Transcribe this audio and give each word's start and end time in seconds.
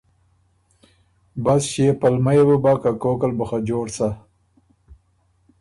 بس 1.43 1.61
ݭيې 1.71 1.89
پلمۀ 1.99 2.31
يې 2.37 2.43
بُو 2.47 2.55
بۀ 2.63 2.71
که 2.81 2.91
کوکل 3.01 3.31
بُو 3.37 3.45
خه 3.49 3.57
جوړ 3.67 3.85
سۀ 3.97 4.07